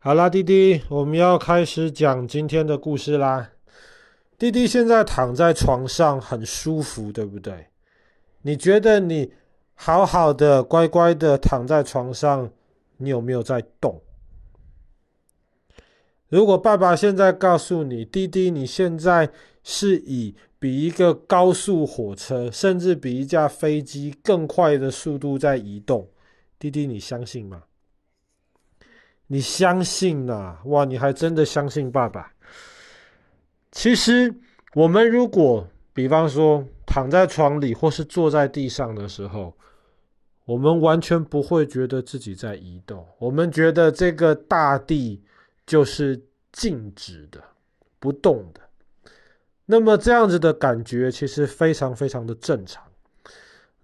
[0.00, 3.50] 好啦，弟弟，我们要开始讲今天的故事啦。
[4.38, 7.66] 弟弟现在躺在床上很舒服，对不对？
[8.42, 9.32] 你觉得你
[9.74, 12.48] 好好的、乖乖的躺在床上，
[12.98, 14.00] 你有没有在动？
[16.28, 19.28] 如果爸爸现在告诉你，弟弟，你现在
[19.64, 26.08] 是以比一个高速火车，甚至比一架飞机更快的速度在移动，
[26.56, 27.64] 弟弟，你相信吗？
[29.28, 32.32] 你相信呐、哇，你还真的相信爸爸？
[33.70, 34.34] 其实，
[34.74, 39.54] 我们如果比方说躺在床里或是坐在地上的时候，
[40.46, 45.22] 我们完全不会觉得自己在移动，我们觉得这个大地
[45.66, 46.18] 就是
[46.50, 47.38] 静止的、
[48.00, 48.60] 不动的。
[49.66, 52.82] 那么这样子的感觉其实非常非常的正常。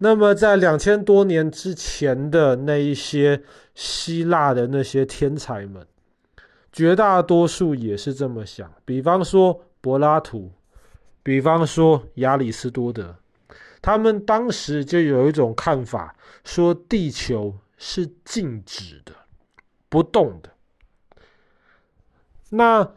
[0.04, 3.42] 那么，在两千多年之前的那一些
[3.74, 5.86] 希腊的那些天才们，
[6.70, 8.70] 绝大多数也是这么想。
[8.84, 10.52] 比方说柏拉图，
[11.22, 13.16] 比方说亚里士多德，
[13.80, 19.14] 他们当时就有一种看法，说地球是静止的、
[19.88, 20.50] 不动的。
[22.50, 22.92] 那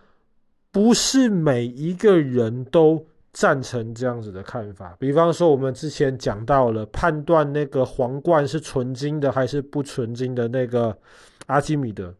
[0.72, 3.08] 不是每一个人都。
[3.40, 10.98] 赞成这样子的看法，比方说我们之前讲到了判断那个皇冠是纯金的还是不纯金的那个
[11.46, 12.12] 阿基米德，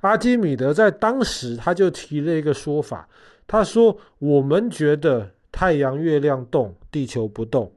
[0.00, 3.08] 阿基米德在当时他就提了一个说法，
[3.46, 7.72] 他说我们觉得太阳、月亮动，地球不动，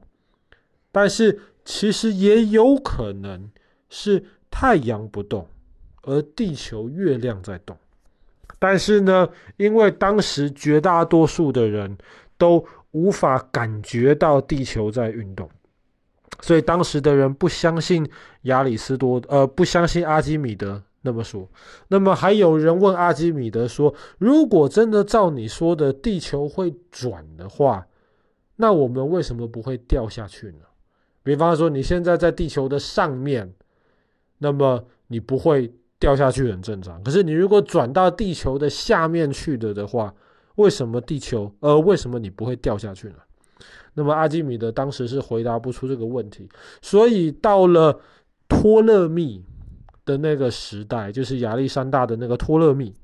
[0.90, 3.48] 但是其实也有可能
[3.88, 5.46] 是太阳不动，
[6.02, 7.76] 而地球、月亮在动，
[8.58, 11.96] 但是呢，因为当时绝大多数的人
[12.36, 15.48] 都无法感觉到地球在运动，
[16.40, 18.04] 所以当时的人不相信
[18.42, 21.48] 亚里士多，呃，不相信阿基米德那么说。
[21.86, 27.86] 那么还有人问阿基米德说：“如果真的照你说的地球会转的话，
[28.56, 30.64] 那我们为什么不会掉下去呢？
[31.22, 33.54] 比方说你现在在地球的上面，
[34.38, 37.00] 那么你不会掉下去很正常。
[37.04, 40.12] 可是你如果转到地球的下面去的的话。”
[40.60, 41.52] 为什么地球？
[41.60, 43.16] 呃，为什么你不会掉下去呢？
[43.94, 46.48] 那么阿基米德当时是回答不出这个问题，
[46.80, 48.00] 所以到了
[48.48, 49.44] 托勒密
[50.04, 52.94] 的那个时代，就是亚历山大的那个托勒密，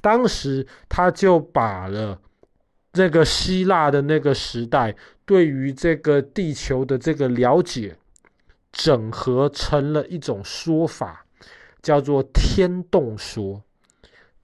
[0.00, 2.18] 当时他就把了
[2.92, 4.94] 这个希腊的那个时代
[5.26, 7.96] 对于这个地球的这个了解，
[8.70, 11.26] 整合成了一种说法，
[11.82, 13.62] 叫做天动说，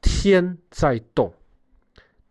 [0.02, 1.32] 天在动。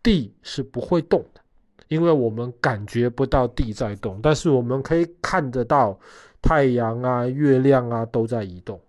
[0.04, 1.40] 地是不会动的，
[1.88, 5.98] 因为我们感觉不到地在动，但是我们可以看得到
[6.40, 8.80] 太阳啊、月亮啊都在移动。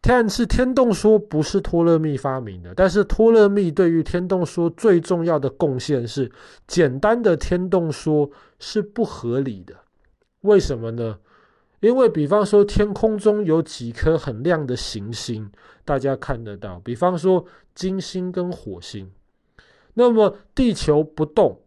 [0.00, 6.32] 但是天动说不是托勒密发明的，但是托勒密对于天动说最重要的贡献是，
[6.66, 9.74] 简单的天动说是不合理的。
[10.40, 11.18] 为什么呢？
[11.80, 15.50] 因为比方说天空中有几颗很亮的行星，
[15.84, 19.10] 大家看得到，比方说金星跟火星。
[19.94, 21.60] 那么地球不动，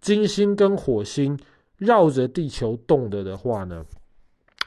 [0.00, 1.38] 金星跟火星
[1.76, 3.84] 绕着地球动的的话呢，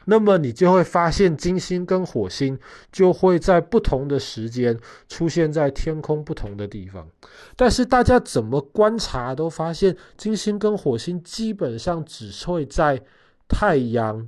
[0.05, 2.59] 那么你就会发现金星跟火星
[2.91, 7.07] 就会在不同的时间出现在天空不同的地方。
[7.55, 13.01] 但是大家怎么观察都发现，金星跟火星基本上只会在
[13.47, 14.27] 太阳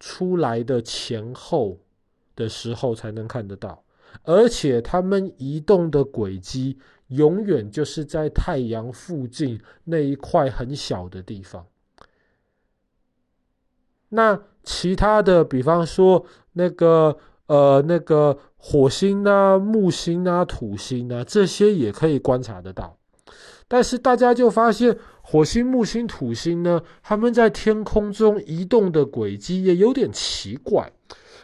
[0.00, 1.78] 出来的前后
[2.34, 3.84] 的时候才能看得到，
[4.24, 6.78] 而且它们移动的轨迹。
[7.14, 11.66] 永远就是在太阳附近那一块很小的地方。
[14.10, 22.96] 那其他的，比方说那个呃那个火星啊、木星啊、土星啊，这些也可以观察得到。
[23.66, 30.92] 但是大家就发现，火星、木星、土星呢，他们在天空中移动的轨迹也有点奇怪，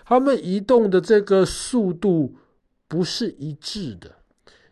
[0.04, 2.36] 他们移动的这个速度
[2.86, 4.19] 不是一致的。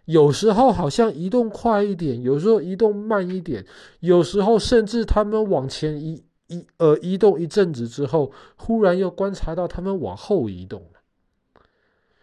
[0.09, 3.67] 有时候好像移动快一点，有时候移动慢一点，
[4.01, 10.83] 有时候甚至他们往前移移呃移动一阵子之后，忽然又观察到他们往后移动。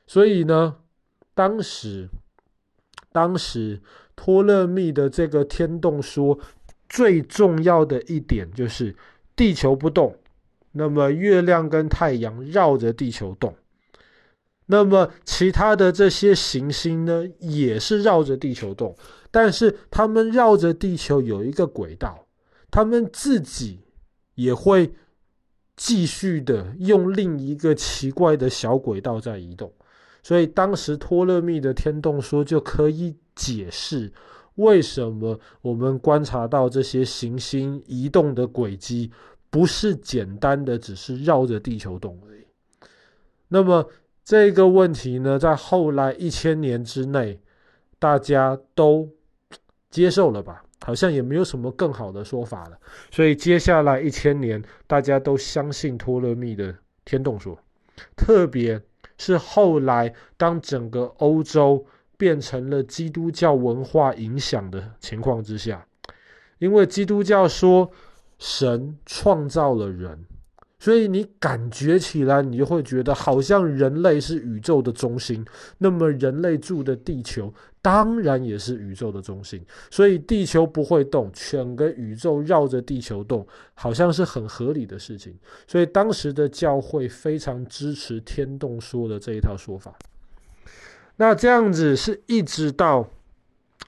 [0.08, 0.78] 所以呢，
[1.36, 2.10] 当时
[3.12, 3.80] 当时
[4.16, 6.40] 托勒密的这个天动说
[6.90, 8.96] 最重要的一点就是
[9.36, 10.18] 地球不动，
[10.72, 13.56] 那么月亮跟太阳绕着地球动。
[14.68, 18.96] 那么其他的这些行星呢，也是绕着地球动，
[19.30, 22.28] 但是它们绕着地球有一个轨道，
[22.72, 23.82] 它们自己
[24.34, 24.94] 也会
[25.76, 29.72] 继续的用另一个奇怪的小轨道在移动，
[30.24, 34.12] 所以当时托勒密的天动说就可以解释
[34.56, 39.12] 为什么我们观察到这些行星移动的轨迹
[39.50, 42.46] 不是简单的只是绕着地球动而已。
[43.50, 43.88] 那么
[44.26, 47.40] 这个问题呢，在后来一千年之内，
[48.00, 49.08] 大家都
[49.92, 50.64] 接受了吧？
[50.84, 52.78] 好像也没有什么更好的说法了。
[53.12, 56.76] 所以接下来一千年，大家都相信托勒密的
[57.06, 57.56] 天动说，
[58.16, 58.82] 特别
[59.16, 61.86] 是后来当整个欧洲
[62.18, 65.86] 变成了基督教文化影响的情况之下，
[66.58, 67.92] 因为基督教说
[68.40, 70.26] 神创造了人。
[70.78, 75.44] 所以你感觉起来，你就会觉得好像人类是宇宙的中心。
[75.78, 77.52] 那么人类住的地球
[77.82, 79.66] 当然也是宇宙的中心。
[79.90, 85.34] 所以地球不会动，整个宇宙绕着地球动，好像是很合理的事情。
[85.66, 89.98] 所以当时的教会非常支持天动说的这一套说法。
[91.16, 93.10] 那这样子是一直到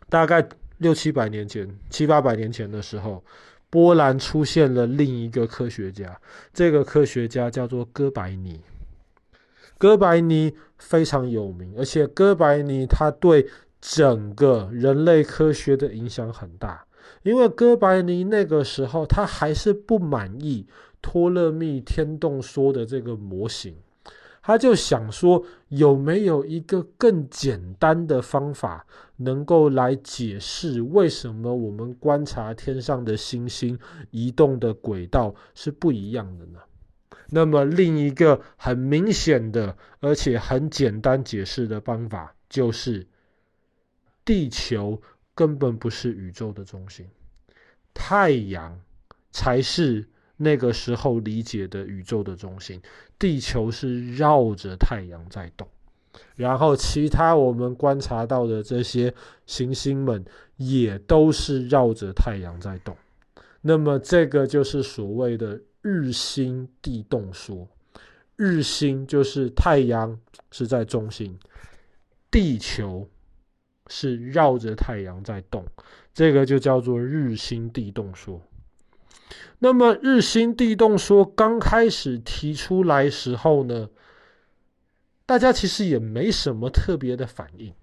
[0.09, 0.47] 大概
[0.77, 3.21] 六七百年前、七八百年前的时候。
[3.69, 6.19] 波兰出现了另一个科学家，
[6.53, 8.61] 这个科学家叫做哥白尼。
[9.77, 13.47] 哥白尼非常有名，而且哥白尼他对
[13.79, 16.85] 整个人类科学的影响很大。
[17.23, 20.65] 因为哥白尼那个时候他还是不满意
[21.01, 23.75] 托勒密天动说的这个模型。
[24.47, 33.77] 他就想说，有没有一个更简单的方法，能够来解释为什么我们观察天上的星星
[34.09, 36.61] 移动的轨道是不一样的呢？
[37.29, 43.05] 那么，另一个很明显的，而且很简单解释的方法，就是
[44.23, 45.01] 地球
[45.35, 47.05] 根本不是宇宙的中心，
[47.93, 48.79] 太阳
[49.29, 50.07] 才是。
[50.37, 52.81] 那个时候理解的宇宙的中心，
[53.19, 55.67] 地球是绕着太阳在动，
[56.35, 59.13] 然后其他我们观察到的这些
[59.45, 60.23] 行星们
[60.55, 62.95] 也都是绕着太阳在动。
[63.61, 67.67] 那么这个就是所谓的日心地动说。
[68.35, 70.15] 日心就是太阳
[70.51, 71.35] 是在中心，
[72.29, 73.09] 地球
[73.87, 75.65] 是绕着太阳在动，
[76.13, 78.39] 这个就叫做日心地动说。
[79.59, 83.89] 那么日心地动说刚开始提出来时候呢，
[85.25, 87.73] 大家其实也没什么特别的反应。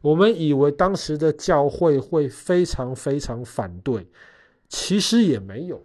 [0.00, 4.06] 我们以为当时的教会会非常非常反对，
[4.68, 5.84] 其实也没有。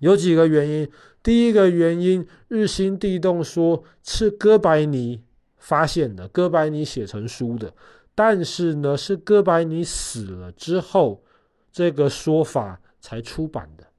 [0.00, 0.90] 有几个原因。
[1.22, 5.22] 第一个原因，日心地动说是哥白尼
[5.58, 7.74] 发现的，哥白尼写成书的，
[8.14, 11.22] 但是呢，是哥白尼死了之后，
[11.70, 13.89] 这个说法才出版的。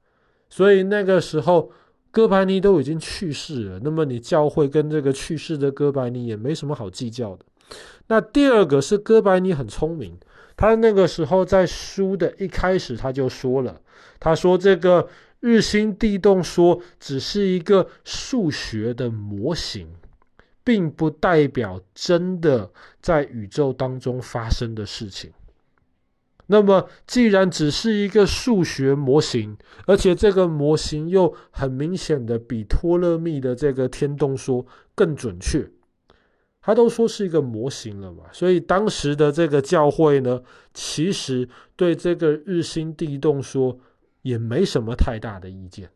[0.52, 1.72] 所以那个时候，
[2.10, 3.80] 哥白尼都已经去世了。
[3.82, 7.44] 那么你教会跟这个去世的哥白尼也没什么好计较的。
[8.08, 10.14] 那第二个是哥白尼很聪明，
[10.54, 13.80] 他那个时候在书的一开始他就说了，
[14.20, 15.08] 他说这个
[15.40, 19.88] 日心地动说只是一个数学的模型，
[20.62, 22.70] 并不代表真的
[23.00, 25.32] 在宇宙当中发生的事情。
[26.46, 29.56] 那么，既然只是一个数学模型，
[29.86, 35.70] 而且这个模型又很明显的比托勒密的这个天动说更准确，
[36.60, 40.42] 他都说是一个模型了嘛，所以当时的这个教会呢，
[40.74, 43.78] 其实对这个日心地动说
[44.22, 45.88] 也没什么太大的意见，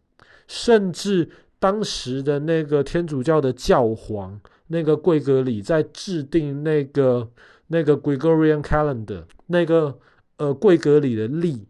[0.47, 1.29] 甚至
[1.59, 7.29] 当时的那个天主教的教皇那个贵格里在制定那个
[7.67, 9.99] 那个 Gregorian Calendar 那个。
[10.39, 11.67] 呃，贵格里的历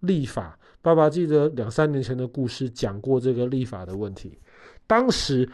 [0.00, 4.38] 历法，爸爸记得两三年前的故事讲过这个历法的问题。
[4.86, 5.48] 当时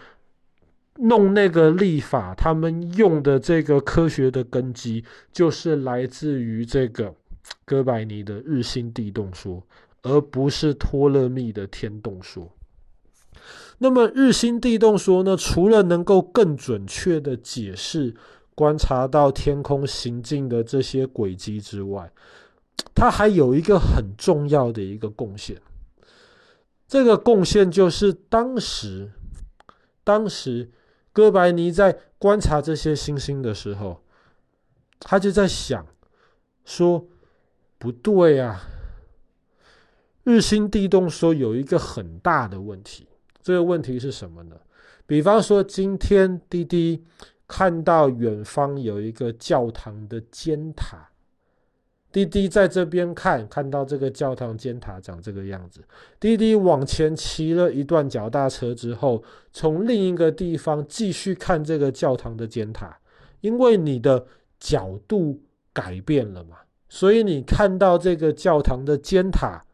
[0.96, 7.14] 弄那个历法，他们用的这个科学的根基，就是来自于这个
[7.64, 9.62] 哥白尼的日心地动说，
[10.02, 12.52] 而不是托勒密的天动说。
[13.78, 18.14] 那么日心地动说呢，除了能够更准确的解释
[18.54, 22.12] 观察到天空行进的这些轨迹之外，
[22.94, 25.60] 他还有一个很重要的一个贡献，
[26.86, 29.10] 这个贡献就是当时，
[30.04, 30.70] 当时
[31.12, 34.02] 哥白尼在观察这些星星的时候，
[35.00, 35.86] 他就在想
[36.64, 37.06] 说，
[37.78, 38.60] 不对啊，
[40.22, 43.08] 日心地动说有一个很大的问题，
[43.42, 44.56] 这个问题是什么呢？
[45.06, 47.04] 比方说今天滴滴
[47.48, 51.08] 看到远方有一个教堂的尖塔。
[52.12, 55.80] 滴滴在这边看，看到这个教堂尖塔长这个样子。
[56.20, 62.94] 滴滴往前骑了一段脚踏车之后，从另一个地方继续看这个教堂的尖塔，
[63.40, 64.26] 因为你的
[64.60, 65.40] 角度
[65.72, 69.64] 改变了嘛，所以你看到这个教堂的尖塔，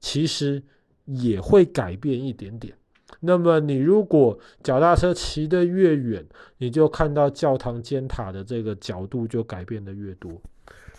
[0.00, 0.60] 其实
[1.04, 2.76] 也会改变一点点。
[3.20, 6.26] 那么你如果脚踏车骑得越远，
[6.58, 10.32] 你就看到教堂尖塔的这个角度就改变的越多。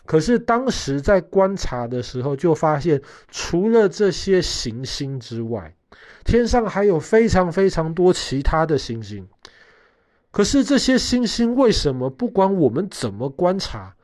[0.06, 5.76] 可是当时在观察的时候，就发现除了这些行星之外，
[6.24, 9.28] 天上还有非常非常多其他的星星。
[10.32, 13.96] 可是这些星星为什么不管我们怎么观察，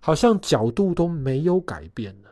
[0.00, 2.28] 好像角度都没有改变呢？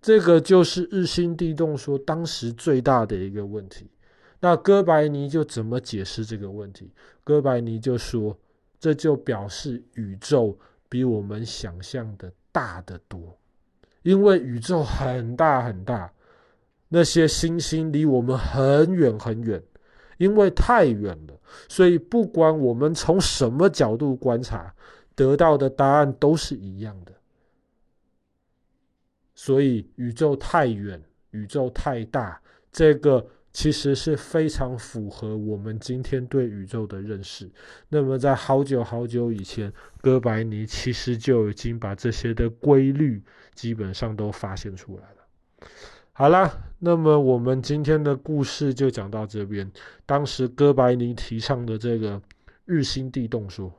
[0.00, 3.90] 这个就是日心地动说当时最大的一个问题。
[4.40, 6.92] 那哥白尼就怎么解释这个问题？
[7.24, 8.38] 哥白尼就说，
[8.78, 13.38] 这就表示宇宙比我们想象的大得多，
[14.02, 16.12] 因为宇宙很大很大，
[16.88, 19.62] 那些星星离我们很远很远，
[20.16, 24.74] 因为太远了，所以不管我们从什么角度观察，
[25.14, 27.12] 得到的答案都是一样的。
[29.34, 32.40] 所以宇宙太远，宇宙太大，
[32.72, 33.26] 这个。
[33.58, 37.50] 其实是非常符合我们今天对宇宙的认识。
[37.88, 43.20] 那么，在好久好久以前，哥白尼其实就已经把这些的规律
[43.56, 45.68] 基本上都发现出来了。
[46.12, 46.48] 好了，
[46.78, 49.68] 那么我们今天的故事就讲到这边。
[50.06, 52.22] 当时哥白尼提倡的这个
[52.64, 53.77] 日心地动说。